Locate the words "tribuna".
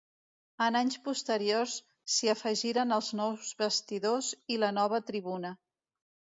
5.13-5.57